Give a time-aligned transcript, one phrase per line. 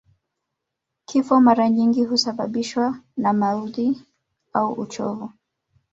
[1.05, 4.01] Kifo mara nyingi huasababishwa na maudhi
[4.53, 5.31] au uchovu